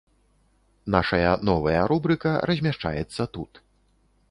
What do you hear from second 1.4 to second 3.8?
новая рубрыка размяшчаецца тут.